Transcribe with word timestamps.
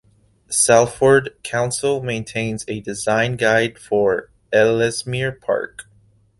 Salford 0.49 1.29
Council 1.43 2.01
maintains 2.01 2.65
a 2.67 2.81
design 2.81 3.35
guide 3.35 3.77
for 3.77 4.31
Ellesmere 4.51 5.31
Park. 5.31 5.85